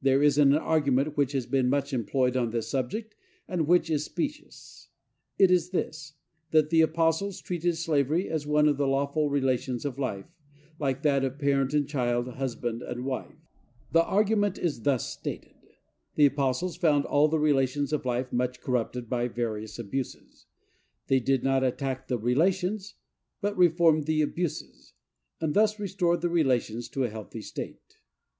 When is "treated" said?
7.40-7.76